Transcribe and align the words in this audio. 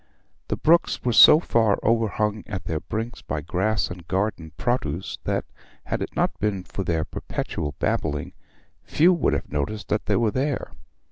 The 0.47 0.57
brooks 0.57 1.03
were 1.03 1.13
so 1.13 1.39
far 1.39 1.77
overhung 1.83 2.43
at 2.47 2.63
their 2.63 2.79
brinks 2.79 3.21
by 3.21 3.41
grass 3.41 3.91
and 3.91 4.07
garden 4.07 4.51
produce 4.57 5.19
that, 5.25 5.45
had 5.85 6.01
it 6.01 6.15
not 6.15 6.39
been 6.39 6.63
for 6.63 6.83
their 6.83 7.05
perpetual 7.05 7.75
babbling, 7.77 8.33
few 8.81 9.13
would 9.13 9.33
have 9.33 9.51
noticed 9.51 9.89
that 9.89 10.07
they 10.07 10.15
were 10.15 10.31
there. 10.31 10.71